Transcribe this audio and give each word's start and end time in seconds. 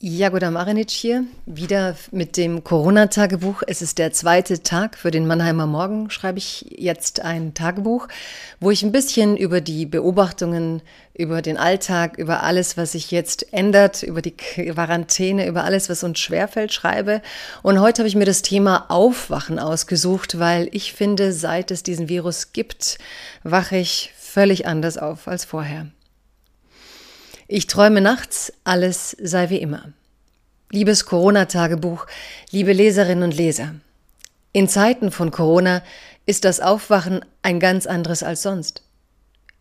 Jagoda 0.00 0.52
Marinic 0.52 0.90
hier, 0.90 1.24
wieder 1.44 1.96
mit 2.12 2.36
dem 2.36 2.62
Corona-Tagebuch. 2.62 3.64
Es 3.66 3.82
ist 3.82 3.98
der 3.98 4.12
zweite 4.12 4.62
Tag 4.62 4.96
für 4.96 5.10
den 5.10 5.26
Mannheimer 5.26 5.66
Morgen, 5.66 6.08
schreibe 6.10 6.38
ich 6.38 6.66
jetzt 6.70 7.18
ein 7.20 7.52
Tagebuch, 7.52 8.06
wo 8.60 8.70
ich 8.70 8.84
ein 8.84 8.92
bisschen 8.92 9.36
über 9.36 9.60
die 9.60 9.86
Beobachtungen, 9.86 10.82
über 11.14 11.42
den 11.42 11.56
Alltag, 11.56 12.16
über 12.16 12.44
alles, 12.44 12.76
was 12.76 12.92
sich 12.92 13.10
jetzt 13.10 13.52
ändert, 13.52 14.04
über 14.04 14.22
die 14.22 14.36
Quarantäne, 14.36 15.48
über 15.48 15.64
alles, 15.64 15.88
was 15.88 16.04
uns 16.04 16.20
schwerfällt, 16.20 16.72
schreibe. 16.72 17.20
Und 17.64 17.80
heute 17.80 18.02
habe 18.02 18.08
ich 18.08 18.14
mir 18.14 18.24
das 18.24 18.42
Thema 18.42 18.86
Aufwachen 18.90 19.58
ausgesucht, 19.58 20.38
weil 20.38 20.68
ich 20.70 20.92
finde, 20.92 21.32
seit 21.32 21.72
es 21.72 21.82
diesen 21.82 22.08
Virus 22.08 22.52
gibt, 22.52 22.98
wache 23.42 23.78
ich 23.78 24.12
völlig 24.16 24.64
anders 24.64 24.96
auf 24.96 25.26
als 25.26 25.44
vorher. 25.44 25.88
Ich 27.50 27.66
träume 27.66 28.02
nachts, 28.02 28.52
alles 28.64 29.16
sei 29.18 29.48
wie 29.48 29.56
immer. 29.56 29.94
Liebes 30.70 31.06
Corona-Tagebuch, 31.06 32.06
liebe 32.50 32.74
Leserinnen 32.74 33.24
und 33.24 33.34
Leser. 33.34 33.76
In 34.52 34.68
Zeiten 34.68 35.10
von 35.10 35.30
Corona 35.30 35.82
ist 36.26 36.44
das 36.44 36.60
Aufwachen 36.60 37.24
ein 37.40 37.58
ganz 37.58 37.86
anderes 37.86 38.22
als 38.22 38.42
sonst. 38.42 38.82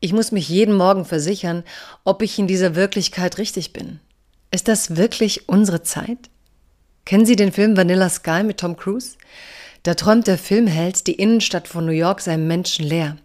Ich 0.00 0.14
muss 0.14 0.32
mich 0.32 0.48
jeden 0.48 0.74
Morgen 0.74 1.04
versichern, 1.04 1.62
ob 2.04 2.22
ich 2.22 2.38
in 2.38 2.46
dieser 2.46 2.74
Wirklichkeit 2.74 3.36
richtig 3.36 3.74
bin. 3.74 4.00
Ist 4.50 4.66
das 4.66 4.96
wirklich 4.96 5.46
unsere 5.46 5.82
Zeit? 5.82 6.30
Kennen 7.04 7.26
Sie 7.26 7.36
den 7.36 7.52
Film 7.52 7.76
Vanilla 7.76 8.08
Sky 8.08 8.42
mit 8.42 8.60
Tom 8.60 8.74
Cruise? 8.74 9.18
Da 9.82 9.92
träumt 9.92 10.26
der 10.26 10.38
Filmheld, 10.38 11.06
die 11.06 11.16
Innenstadt 11.16 11.68
von 11.68 11.84
New 11.84 11.92
York 11.92 12.22
sei 12.22 12.38
menschenleer. 12.38 13.18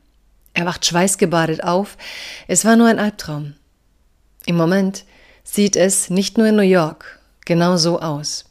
Er 0.53 0.66
wacht 0.66 0.85
schweißgebadet 0.85 1.63
auf. 1.63 1.95
Es 2.50 2.66
war 2.66 2.75
nur 2.75 2.88
ein 2.88 3.00
Albtraum. 3.00 3.53
Im 4.45 4.57
Moment 4.57 5.05
sieht 5.45 5.77
es 5.77 6.09
nicht 6.09 6.38
nur 6.38 6.47
in 6.47 6.57
New 6.57 6.61
York 6.61 7.19
genau 7.50 7.78
so 7.78 8.00
aus. 8.00 8.45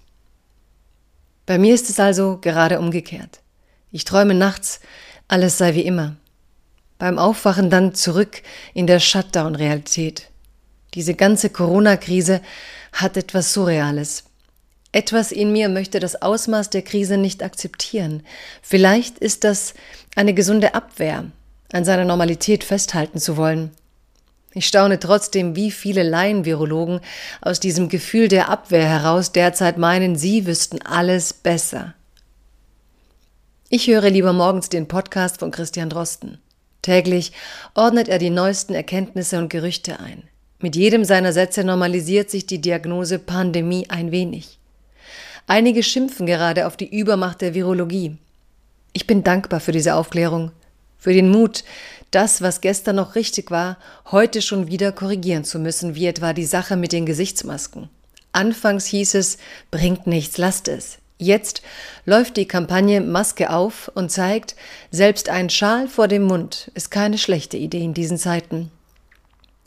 Bei 1.46 1.56
mir 1.56 1.72
ist 1.72 1.88
es 1.88 2.00
also 2.00 2.38
gerade 2.42 2.80
umgekehrt. 2.80 3.38
Ich 3.92 4.04
träume 4.04 4.34
nachts, 4.34 4.80
alles 5.28 5.56
sei 5.56 5.74
wie 5.74 5.86
immer. 5.86 6.16
Beim 6.98 7.16
Aufwachen 7.16 7.70
dann 7.70 7.94
zurück 7.94 8.42
in 8.74 8.88
der 8.88 8.98
Shutdown-Realität. 8.98 10.28
Diese 10.94 11.14
ganze 11.14 11.48
Corona-Krise 11.48 12.42
hat 12.92 13.16
etwas 13.16 13.52
Surreales. 13.52 14.24
Etwas 14.90 15.30
in 15.30 15.52
mir 15.52 15.68
möchte 15.68 16.00
das 16.00 16.20
Ausmaß 16.20 16.70
der 16.70 16.82
Krise 16.82 17.18
nicht 17.18 17.44
akzeptieren. 17.44 18.24
Vielleicht 18.62 19.18
ist 19.18 19.44
das 19.44 19.74
eine 20.16 20.34
gesunde 20.34 20.74
Abwehr, 20.74 21.26
an 21.72 21.84
seiner 21.84 22.04
Normalität 22.04 22.64
festhalten 22.64 23.20
zu 23.20 23.36
wollen, 23.36 23.70
ich 24.54 24.66
staune 24.66 24.98
trotzdem, 24.98 25.56
wie 25.56 25.70
viele 25.70 26.02
Laienvirologen 26.02 27.00
aus 27.40 27.60
diesem 27.60 27.88
Gefühl 27.88 28.28
der 28.28 28.48
Abwehr 28.48 28.88
heraus 28.88 29.32
derzeit 29.32 29.78
meinen, 29.78 30.16
sie 30.16 30.46
wüssten 30.46 30.80
alles 30.82 31.32
besser. 31.32 31.94
Ich 33.68 33.86
höre 33.86 34.08
lieber 34.08 34.32
morgens 34.32 34.70
den 34.70 34.88
Podcast 34.88 35.40
von 35.40 35.50
Christian 35.50 35.90
Drosten. 35.90 36.38
Täglich 36.80 37.32
ordnet 37.74 38.08
er 38.08 38.18
die 38.18 38.30
neuesten 38.30 38.74
Erkenntnisse 38.74 39.38
und 39.38 39.50
Gerüchte 39.50 40.00
ein. 40.00 40.22
Mit 40.58 40.74
jedem 40.74 41.04
seiner 41.04 41.32
Sätze 41.32 41.62
normalisiert 41.62 42.30
sich 42.30 42.46
die 42.46 42.60
Diagnose 42.60 43.18
Pandemie 43.18 43.86
ein 43.90 44.10
wenig. 44.10 44.58
Einige 45.46 45.82
schimpfen 45.82 46.26
gerade 46.26 46.66
auf 46.66 46.76
die 46.76 46.88
Übermacht 46.88 47.42
der 47.42 47.54
Virologie. 47.54 48.16
Ich 48.92 49.06
bin 49.06 49.22
dankbar 49.22 49.60
für 49.60 49.72
diese 49.72 49.94
Aufklärung, 49.94 50.50
für 50.98 51.12
den 51.12 51.30
Mut, 51.30 51.64
das, 52.10 52.42
was 52.42 52.60
gestern 52.60 52.96
noch 52.96 53.14
richtig 53.14 53.50
war, 53.50 53.78
heute 54.10 54.42
schon 54.42 54.68
wieder 54.68 54.92
korrigieren 54.92 55.44
zu 55.44 55.58
müssen, 55.58 55.94
wie 55.94 56.06
etwa 56.06 56.32
die 56.32 56.44
Sache 56.44 56.76
mit 56.76 56.92
den 56.92 57.06
Gesichtsmasken. 57.06 57.88
Anfangs 58.32 58.86
hieß 58.86 59.14
es, 59.14 59.38
bringt 59.70 60.06
nichts, 60.06 60.38
lasst 60.38 60.68
es. 60.68 60.98
Jetzt 61.18 61.62
läuft 62.04 62.36
die 62.36 62.46
Kampagne 62.46 63.00
Maske 63.00 63.50
auf 63.50 63.90
und 63.94 64.10
zeigt, 64.10 64.54
selbst 64.92 65.28
ein 65.28 65.50
Schal 65.50 65.88
vor 65.88 66.06
dem 66.06 66.22
Mund 66.22 66.70
ist 66.74 66.90
keine 66.90 67.18
schlechte 67.18 67.56
Idee 67.56 67.82
in 67.82 67.94
diesen 67.94 68.18
Zeiten. 68.18 68.70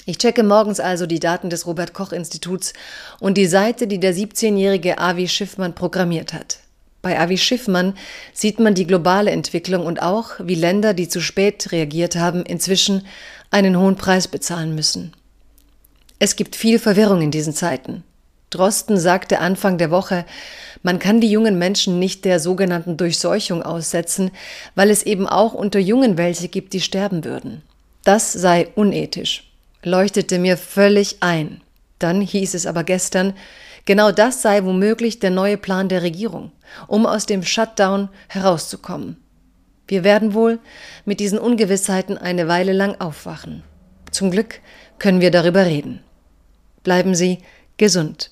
Ich 0.05 0.17
checke 0.17 0.43
morgens 0.43 0.79
also 0.79 1.05
die 1.05 1.19
Daten 1.19 1.49
des 1.49 1.67
Robert 1.67 1.93
Koch 1.93 2.13
Instituts 2.13 2.73
und 3.19 3.37
die 3.37 3.45
Seite, 3.45 3.85
die 3.85 3.99
der 3.99 4.15
17-jährige 4.15 4.97
Avi 4.97 5.27
Schiffmann 5.27 5.75
programmiert 5.75 6.33
hat. 6.33 6.59
Bei 7.01 7.19
Avi 7.19 7.37
Schiffmann 7.37 7.95
sieht 8.33 8.59
man 8.59 8.75
die 8.75 8.85
globale 8.85 9.31
Entwicklung 9.31 9.85
und 9.85 10.01
auch, 10.01 10.33
wie 10.39 10.55
Länder, 10.55 10.93
die 10.93 11.07
zu 11.07 11.19
spät 11.19 11.71
reagiert 11.71 12.15
haben, 12.15 12.43
inzwischen 12.43 13.05
einen 13.49 13.77
hohen 13.77 13.95
Preis 13.95 14.27
bezahlen 14.27 14.75
müssen. 14.75 15.13
Es 16.19 16.35
gibt 16.35 16.55
viel 16.55 16.77
Verwirrung 16.77 17.21
in 17.21 17.31
diesen 17.31 17.53
Zeiten. 17.53 18.03
Drosten 18.51 18.99
sagte 18.99 19.39
Anfang 19.39 19.77
der 19.77 19.91
Woche, 19.91 20.25
man 20.83 20.99
kann 20.99 21.21
die 21.21 21.31
jungen 21.31 21.57
Menschen 21.57 21.99
nicht 21.99 22.25
der 22.25 22.39
sogenannten 22.39 22.97
Durchseuchung 22.97 23.63
aussetzen, 23.63 24.29
weil 24.75 24.89
es 24.89 25.03
eben 25.03 25.27
auch 25.27 25.53
unter 25.53 25.79
Jungen 25.79 26.17
welche 26.17 26.49
gibt, 26.49 26.73
die 26.73 26.81
sterben 26.81 27.23
würden. 27.23 27.63
Das 28.03 28.33
sei 28.33 28.67
unethisch, 28.75 29.49
leuchtete 29.83 30.37
mir 30.37 30.57
völlig 30.57 31.17
ein. 31.21 31.61
Dann 32.03 32.21
hieß 32.21 32.53
es 32.53 32.65
aber 32.65 32.83
gestern, 32.83 33.33
Genau 33.85 34.11
das 34.11 34.41
sei 34.41 34.63
womöglich 34.63 35.19
der 35.19 35.31
neue 35.31 35.57
Plan 35.57 35.89
der 35.89 36.03
Regierung, 36.03 36.51
um 36.87 37.05
aus 37.05 37.25
dem 37.25 37.43
Shutdown 37.43 38.09
herauszukommen. 38.27 39.17
Wir 39.87 40.03
werden 40.03 40.33
wohl 40.33 40.59
mit 41.05 41.19
diesen 41.19 41.39
Ungewissheiten 41.39 42.17
eine 42.17 42.47
Weile 42.47 42.73
lang 42.73 42.99
aufwachen. 43.01 43.63
Zum 44.11 44.31
Glück 44.31 44.59
können 44.99 45.21
wir 45.21 45.31
darüber 45.31 45.65
reden. 45.65 46.01
Bleiben 46.83 47.15
Sie 47.15 47.39
gesund. 47.77 48.31